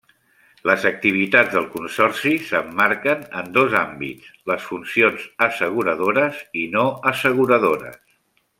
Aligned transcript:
Les 0.67 0.85
activitats 0.89 1.51
del 1.57 1.67
Consorci 1.73 2.31
s'emmarquen 2.47 3.21
en 3.41 3.53
dos 3.59 3.77
àmbits: 3.83 4.31
les 4.53 4.65
funcions 4.71 5.29
asseguradores 5.51 6.41
i 6.63 6.65
no 6.77 6.87
asseguradores. 7.13 8.03